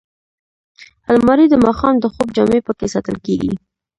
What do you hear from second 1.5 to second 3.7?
ماښام د خوب جامې پکې ساتل کېږي